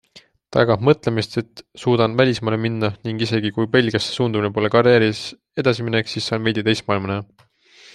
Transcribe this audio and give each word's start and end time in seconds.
Ta 0.55 0.61
jagab 0.61 0.85
mõtlemist, 0.87 1.37
et 1.41 1.61
suudan 1.81 2.15
välismaale 2.23 2.59
minna 2.63 2.91
ning 3.09 3.23
isegi, 3.27 3.53
kui 3.59 3.71
Belgiasse 3.77 4.17
suundumine 4.17 4.53
pole 4.59 4.75
karjääris 4.79 5.25
edasiminek, 5.65 6.15
siis 6.15 6.33
saan 6.33 6.51
veidi 6.51 6.71
teist 6.71 6.91
maailma 6.91 7.13
näha. 7.17 7.51